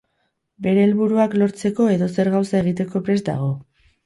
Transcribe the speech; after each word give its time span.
Bere 0.67 0.85
helburuak 0.85 1.35
lortzeko 1.41 1.91
edozer 1.97 2.31
gauza 2.37 2.59
egiteko 2.63 3.05
prest 3.11 3.31
dago. 3.31 3.53